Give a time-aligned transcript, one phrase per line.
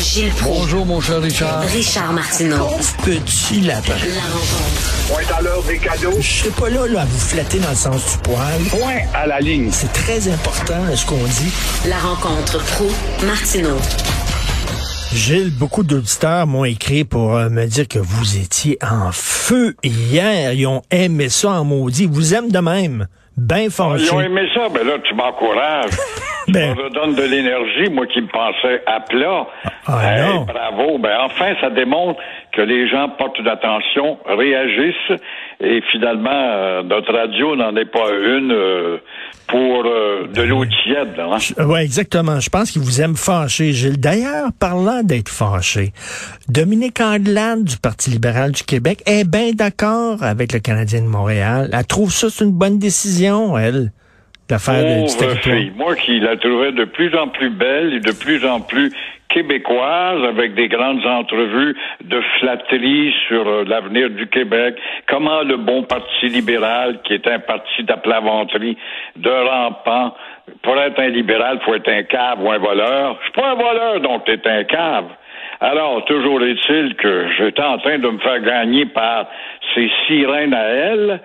[0.00, 0.60] Gilles Proulx.
[0.60, 1.60] Bonjour, mon cher Richard.
[1.64, 2.68] Richard Martineau.
[3.04, 3.92] Petit lapin.
[3.92, 5.08] La rencontre.
[5.08, 6.16] Point à l'heure des cadeaux.
[6.18, 8.58] Je serai pas là, là à vous flatter dans le sens du poil.
[8.70, 9.68] Point à la ligne.
[9.70, 11.52] C'est très important ce qu'on dit.
[11.86, 12.88] La rencontre pro
[13.26, 13.76] martineau
[15.12, 20.54] Gilles, beaucoup d'auditeurs m'ont écrit pour euh, me dire que vous étiez en feu hier.
[20.54, 22.04] Ils ont aimé ça en maudit.
[22.04, 23.08] Ils vous aiment de même.
[23.70, 24.04] Fâché.
[24.04, 25.90] Ils ont aimé ça, ben là, tu m'encourages.
[26.48, 29.46] Ben- Ça me donne de l'énergie, moi qui me pensais à plat.
[29.86, 30.40] Ah, Hey, non.
[30.40, 30.98] Bravo.
[30.98, 35.20] Ben enfin, ça démontre que les gens portent une attention, réagissent,
[35.62, 38.98] et finalement, euh, notre radio n'en est pas une euh,
[39.48, 41.14] pour euh, de l'eau tiède.
[41.18, 41.36] Hein?
[41.66, 42.40] Oui, exactement.
[42.40, 44.00] Je pense qu'ils vous aiment fâché, Gilles.
[44.00, 45.92] D'ailleurs, parlant d'être fâché,
[46.48, 51.70] Dominique Anglade du Parti libéral du Québec est bien d'accord avec le Canadien de Montréal.
[51.72, 53.92] Elle trouve ça c'est une bonne décision, elle,
[54.48, 55.72] d'affaire de- du.
[55.76, 58.92] Moi qui la trouvais de plus en plus belle et de plus en plus
[59.32, 64.76] québécoise, avec des grandes entrevues de flatterie sur euh, l'avenir du Québec,
[65.08, 68.76] comment le bon Parti libéral, qui est un parti d'aplaventerie,
[69.16, 70.14] de rampant,
[70.62, 73.16] pour être un libéral, faut être un cave ou un voleur.
[73.20, 75.06] Je suis pas un voleur, donc t'es un cave.
[75.60, 79.26] Alors, toujours est-il que j'étais en train de me faire gagner par
[79.74, 81.20] ces sirènes à elle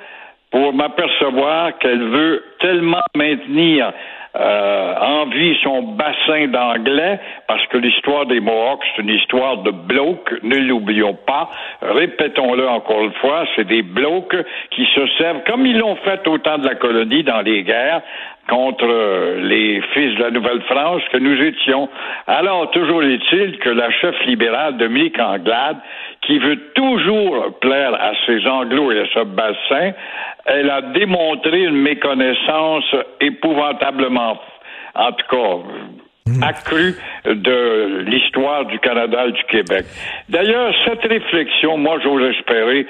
[0.52, 3.92] pour m'apercevoir qu'elle veut tellement maintenir
[4.40, 9.72] euh, en vie son bassin d'anglais, parce que l'histoire des Mohawks, c'est une histoire de
[9.72, 11.50] blocs, ne l'oublions pas.
[11.82, 14.36] Répétons-le encore une fois, c'est des blocs
[14.72, 18.02] qui se servent, comme ils l'ont fait au temps de la colonie dans les guerres,
[18.48, 21.90] contre les fils de la Nouvelle-France que nous étions.
[22.28, 25.78] Alors, toujours est-il que la chef libérale, Dominique Anglade,
[26.22, 29.92] qui veut toujours plaire à ses anglos et à ce bassin,
[30.46, 32.86] elle a démontré une méconnaissance
[33.20, 34.40] épouvantablement,
[34.96, 39.86] en tout cas, accrue de l'histoire du Canada et du Québec.
[40.30, 42.86] D'ailleurs, cette réflexion, moi, j'ose espérer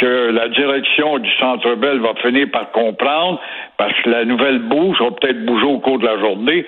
[0.00, 3.40] que la direction du Centre Bell va finir par comprendre,
[3.76, 6.66] parce que la nouvelle bouge va peut-être bouger au cours de la journée,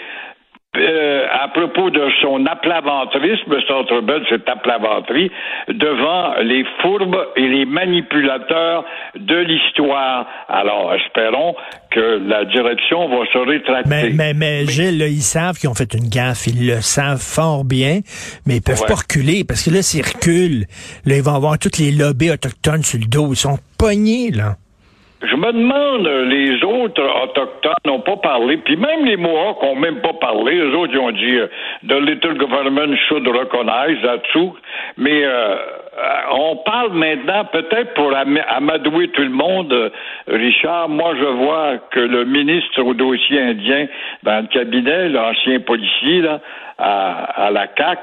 [0.75, 5.31] euh, à propos de son aplaventrisme, Centre Bell, cette aplaventerie,
[5.69, 8.85] devant les fourbes et les manipulateurs
[9.15, 10.27] de l'histoire.
[10.49, 11.55] Alors, espérons
[11.91, 13.89] que la direction va se rétracter.
[13.91, 16.47] Mais, mais, mais, Gilles, là, ils savent qu'ils ont fait une gaffe.
[16.47, 18.01] Ils le savent fort bien,
[18.47, 18.89] mais ils peuvent Ouais.
[18.89, 20.65] pas reculer parce que là, s'ils reculent,
[21.05, 23.29] là, ils vont avoir toutes les lobbies autochtones sur le dos.
[23.33, 24.57] Ils sont pognés, là.
[25.25, 29.77] Je me demande, euh, les autres autochtones n'ont pas parlé, puis même les Mohawks n'ont
[29.77, 30.55] même pas parlé.
[30.57, 31.47] Les autres, ils ont dit euh,
[31.87, 33.99] the little government should recognize
[34.33, 34.57] too.
[34.97, 39.93] Mais euh, euh, on parle maintenant, peut-être pour am- amadouer tout le monde,
[40.27, 43.87] Richard, moi je vois que le ministre au dossier indien
[44.25, 46.41] dans le cabinet, l'ancien policier là,
[46.79, 47.99] à, à la CAC,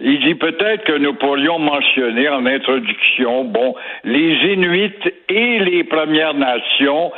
[0.00, 4.92] il dit peut-être que nous pourrions mentionner en introduction, bon, les Inuits
[5.28, 7.12] et les Premières Nations,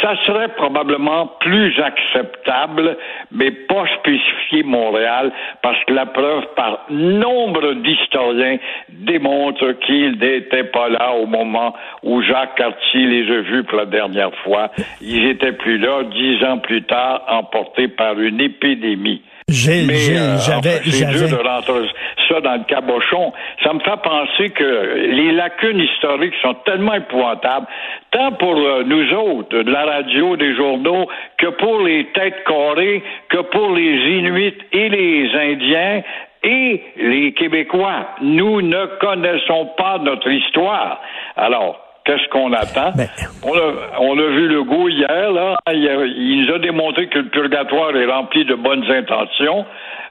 [0.00, 2.96] ça serait probablement plus acceptable,
[3.30, 5.32] mais pas spécifier Montréal,
[5.62, 8.56] parce que la preuve par nombre d'historiens
[8.88, 13.86] démontre qu'ils n'étaient pas là au moment où Jacques Cartier les a vus pour la
[13.86, 14.70] dernière fois.
[15.02, 19.22] Ils étaient plus là dix ans plus tard, emportés par une épidémie.
[19.48, 21.28] Gilles, euh, j'avais, j'avais.
[21.28, 21.86] de rentrer
[22.28, 23.32] ça dans le cabochon.
[23.62, 27.66] Ça me fait penser que les lacunes historiques sont tellement épouvantables,
[28.10, 33.02] tant pour euh, nous autres, de la radio, des journaux, que pour les têtes carrées,
[33.28, 36.02] que pour les Inuits et les Indiens
[36.42, 38.08] et les Québécois.
[38.22, 41.02] Nous ne connaissons pas notre histoire.
[41.36, 42.92] Alors, Qu'est-ce qu'on attend?
[42.96, 43.08] Ben-
[43.42, 45.56] On, a, on a vu le goût hier, là.
[45.72, 49.64] Il, a- il nous a démontré que le purgatoire est rempli de bonnes intentions.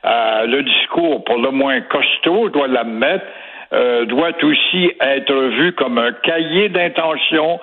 [0.05, 3.25] Euh, le discours, pour le moins costaud, je dois l'admettre,
[3.73, 7.59] euh, doit aussi être vu comme un cahier d'intentions.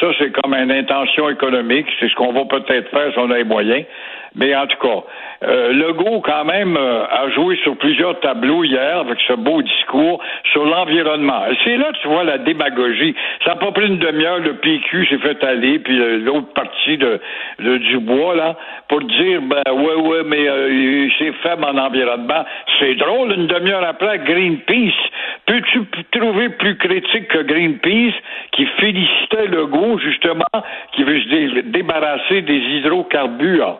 [0.00, 1.86] Ça, c'est comme une intention économique.
[2.00, 3.84] C'est ce qu'on va peut-être faire si on a les moyens.
[4.36, 5.04] Mais en tout cas,
[5.44, 10.20] euh, Legault, quand même, euh, a joué sur plusieurs tableaux hier avec ce beau discours
[10.52, 11.42] sur l'environnement.
[11.62, 13.14] C'est là tu vois la démagogie.
[13.44, 16.98] Ça n'a pas pris une demi-heure, le PQ s'est fait aller, puis euh, l'autre partie
[16.98, 17.20] de,
[17.60, 18.56] de Dubois, là,
[18.88, 22.44] pour dire, ben, ouais, ouais, mais euh, c'est faible en environnement.
[22.80, 24.94] C'est drôle, une demi-heure après, Greenpeace.
[25.46, 28.14] Peux-tu trouver plus critique que Greenpeace
[28.52, 30.44] qui félicitait Legault, justement,
[30.92, 33.78] qui veut se débarrasser des hydrocarbures?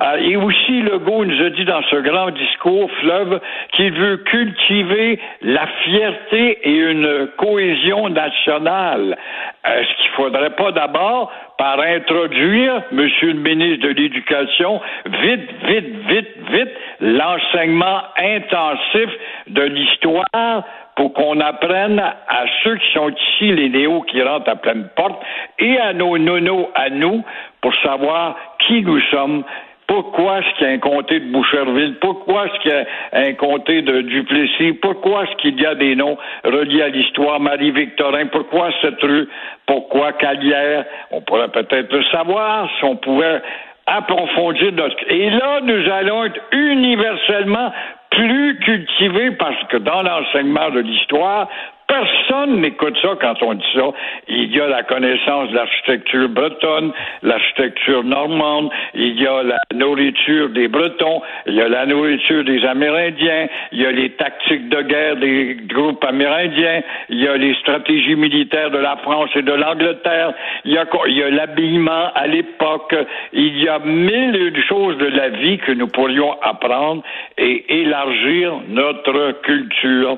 [0.00, 3.40] Euh, et aussi, Legault nous a dit dans ce grand discours, Fleuve,
[3.72, 9.16] qu'il veut cultiver la fierté et une cohésion nationale.
[9.64, 16.36] Est-ce qu'il faudrait pas d'abord, par introduire, Monsieur le ministre de l'Éducation, vite, vite, vite,
[16.50, 16.70] vite,
[17.00, 19.08] l'enseignement intensif
[19.48, 20.64] de l'histoire
[20.96, 25.22] pour qu'on apprenne à ceux qui sont ici, les néos qui rentrent à pleine porte,
[25.58, 27.24] et à nos nonos, à nous,
[27.62, 28.36] pour savoir
[28.66, 29.44] qui nous sommes,
[29.86, 31.96] pourquoi est-ce qu'il y a un comté de Boucherville?
[32.00, 34.72] Pourquoi est-ce qu'il y a un comté de Duplessis?
[34.74, 37.40] Pourquoi est-ce qu'il y a des noms reliés à l'histoire?
[37.40, 39.28] Marie-Victorin, pourquoi cette rue?
[39.66, 40.84] Pourquoi Calière?
[41.10, 43.42] On pourrait peut-être le savoir si on pouvait
[43.86, 44.96] approfondir notre...
[45.08, 47.72] Et là, nous allons être universellement
[48.10, 51.48] plus cultivés parce que dans l'enseignement de l'histoire,
[51.92, 53.92] Personne n'écoute ça quand on dit ça.
[54.26, 56.90] Il y a la connaissance de l'architecture bretonne,
[57.22, 62.64] l'architecture normande, il y a la nourriture des Bretons, il y a la nourriture des
[62.64, 66.80] Amérindiens, il y a les tactiques de guerre des groupes amérindiens,
[67.10, 70.32] il y a les stratégies militaires de la France et de l'Angleterre,
[70.64, 72.96] il y a, l'habillement à l'époque,
[73.34, 77.02] il y a mille choses de la vie que nous pourrions apprendre
[77.36, 80.16] et élargir notre culture.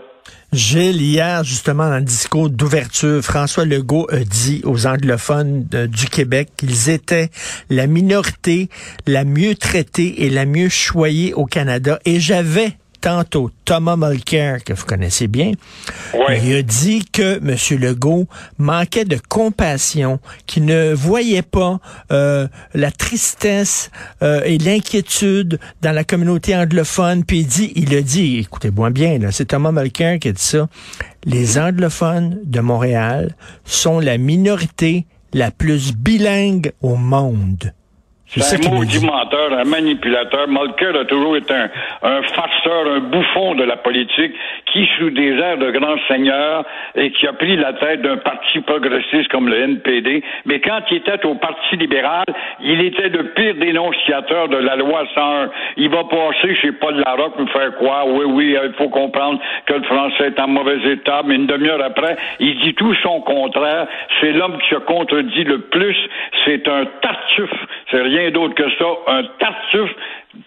[0.54, 6.50] Gilles, hier, justement, dans le discours d'ouverture, François Legault a dit aux anglophones du Québec
[6.56, 7.30] qu'ils étaient
[7.70, 8.68] la minorité
[9.06, 11.98] la mieux traitée et la mieux choyée au Canada.
[12.04, 15.52] Et j'avais tantôt Thomas Mulcair, que vous connaissez bien,
[16.14, 17.78] il a dit que M.
[17.78, 21.80] Legault manquait de compassion, qu'il ne voyait pas
[22.12, 23.90] euh, la tristesse
[24.22, 27.24] euh, et l'inquiétude dans la communauté anglophone.
[27.24, 30.66] Puis il dit, il a dit, écoutez-moi bien, c'est Thomas Mulcair qui a dit ça,
[31.26, 33.36] les anglophones de Montréal
[33.66, 35.04] sont la minorité
[35.34, 37.74] la plus bilingue au monde.
[38.26, 40.48] C'est un maudit menteur, un manipulateur.
[40.48, 41.70] Mulcair a toujours été un,
[42.02, 44.32] un, farceur, un bouffon de la politique
[44.72, 46.64] qui, sous des airs de grand seigneur,
[46.96, 50.24] et qui a pris la tête d'un parti progressiste comme le NPD.
[50.46, 52.24] Mais quand il était au Parti libéral,
[52.60, 55.50] il était le pire dénonciateur de la loi 101.
[55.76, 58.04] Il va passer chez Paul Larocque nous faire quoi?
[58.06, 61.82] Oui, oui, il faut comprendre que le français est en mauvais état, mais une demi-heure
[61.82, 63.86] après, il dit tout son contraire.
[64.20, 65.96] C'est l'homme qui se contredit le plus.
[66.44, 67.66] C'est un tartuffe.
[67.90, 68.84] C'est rien d'autre que ça.
[69.06, 69.94] Un tartuffe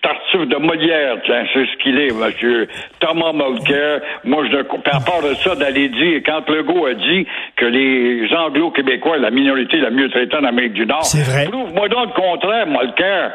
[0.02, 2.68] Tartuffe de Molière, tiens, c'est ce qu'il est, monsieur
[3.00, 4.02] Thomas Mulcair.
[4.26, 7.26] Moi, je, par rapport à ça, d'aller dire, quand Legault a dit
[7.56, 11.08] que les Anglo-Québécois, la minorité la mieux traitée en Amérique du Nord,
[11.50, 13.32] prouve-moi donc le contraire, Mulcair.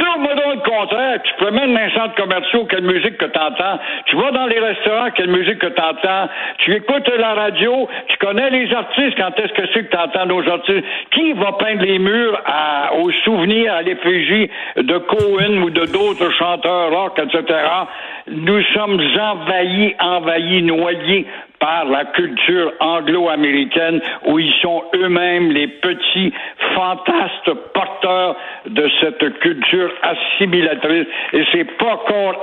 [0.00, 1.22] Trouve-moi donc le contraire.
[1.22, 3.78] Tu promènes dans les centres commerciaux, quelle musique que t'entends.
[4.06, 6.28] Tu vas dans les restaurants, quelle musique que t'entends.
[6.58, 10.48] Tu écoutes la radio, tu connais les artistes, quand est-ce que c'est que t'entends nos
[10.48, 10.84] artistes?
[11.10, 16.30] Qui va peindre les murs à, aux souvenirs, à l'effigie de Cohen ou de d'autres
[16.32, 17.58] chanteurs rock, etc.
[18.28, 21.26] Nous sommes envahis, envahis, noyés
[21.60, 26.32] par la culture anglo-américaine où ils sont eux-mêmes les petits
[26.74, 28.36] fantastes porteurs
[28.68, 31.98] de cette culture assimilatrice et c'est pas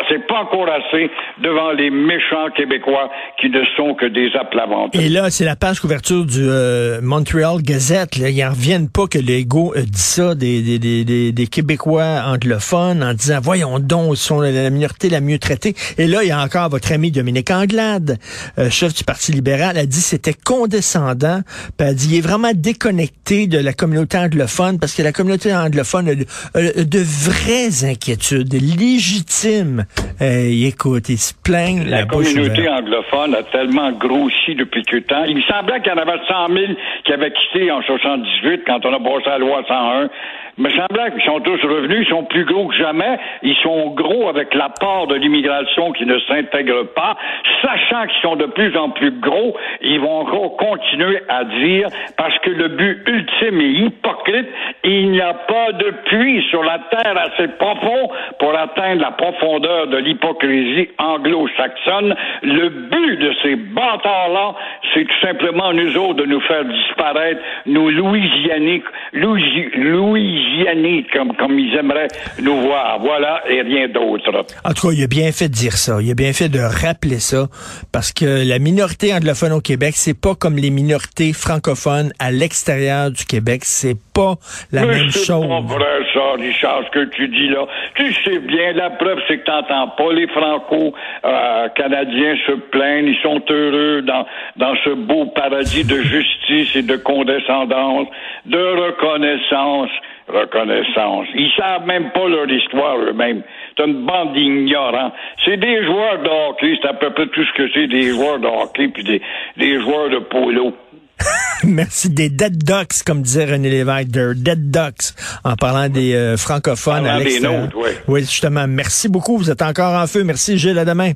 [0.10, 1.10] c'est pas encore assez
[1.42, 3.10] devant les méchants québécois
[3.42, 4.96] qui ne sont que des aplavantes.
[4.96, 8.18] Et là, c'est la page couverture du euh, Montreal Gazette.
[8.18, 8.30] Là.
[8.30, 13.14] Ils en reviennent pas que l'ego dit ça des, des, des, des, Québécois anglophones en
[13.14, 15.74] disant voyons donc, sont la minorité la mieux traitée.
[15.98, 18.18] Et là, il y a encore votre ami Dominique Anglade,
[18.58, 21.40] euh, chef du Parti libéral, a dit c'était condescendant.
[21.78, 25.56] Puis a dit il est vraiment déconnecté de la communauté anglophone parce que la communauté
[25.56, 29.86] anglophone a de, vraies inquiétudes légitimes.
[30.22, 31.88] Euh, écoute, il se plaignent.
[31.88, 35.24] La, communauté anglophone a tellement grossi depuis que temps.
[35.24, 36.66] Il me semblait qu'il y en avait 100 000
[37.06, 40.10] qui avaient quitté en 78 quand on a passé la loi 101
[40.58, 44.28] me semblait qu'ils sont tous revenus, ils sont plus gros que jamais, ils sont gros
[44.28, 47.16] avec l'apport de l'immigration qui ne s'intègre pas,
[47.62, 51.88] sachant qu'ils sont de plus en plus gros, ils vont encore continuer à dire,
[52.18, 54.48] parce que le but ultime est hypocrite,
[54.84, 58.10] il n'y a pas de puits sur la terre assez profond
[58.40, 62.16] pour atteindre la profondeur de l'hypocrisie anglo-saxonne.
[62.42, 64.56] Le but de ces bâtards-là,
[64.94, 71.36] c'est tout simplement nous autres de nous faire disparaître, nous Louisianiques, Louis, Louis messianiques comme,
[71.36, 72.08] comme ils aimeraient
[72.42, 73.00] nous voir.
[73.00, 74.30] Voilà, et rien d'autre.
[74.64, 75.98] En tout cas, il a bien fait de dire ça.
[76.02, 77.48] Il a bien fait de rappeler ça,
[77.92, 83.12] parce que la minorité anglophone au Québec, c'est pas comme les minorités francophones à l'extérieur
[83.12, 83.62] du Québec.
[83.64, 84.36] C'est pas
[84.72, 85.48] la Mais même c'est chose.
[85.48, 87.66] pas vrai, ça, Richard, ce que tu dis là.
[87.96, 93.08] Tu sais bien, la preuve, c'est que t'entends pas les Franco-Canadiens se plaindre.
[93.10, 94.26] Ils sont heureux dans,
[94.58, 98.08] dans ce beau paradis de justice et de condescendance,
[98.46, 99.90] de reconnaissance.
[100.28, 101.28] Reconnaissance.
[101.36, 103.44] Ils savent même pas leur histoire eux-mêmes.
[103.78, 105.12] C'est une bande d'ignorants.
[105.46, 108.40] C'est des joueurs de hockey, c'est à peu près tout ce que c'est des joueurs
[108.40, 109.22] de hockey puis des,
[109.58, 110.74] des joueurs de polo.
[111.64, 112.10] Merci.
[112.14, 117.04] Des dead ducks, comme disait René Lévesque, des dead ducks, en parlant des euh, francophones
[117.04, 117.62] Parlant à des l'extérieur.
[117.64, 117.98] nôtres, ouais.
[118.08, 118.68] Oui, justement.
[118.68, 119.38] Merci beaucoup.
[119.38, 120.24] Vous êtes encore en feu.
[120.24, 120.78] Merci, Gilles.
[120.78, 121.14] À demain.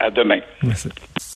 [0.00, 0.40] À demain.
[0.62, 0.88] Merci.